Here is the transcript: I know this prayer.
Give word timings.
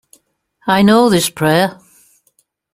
I 0.65 0.81
know 0.81 1.09
this 1.11 1.29
prayer. 1.29 1.79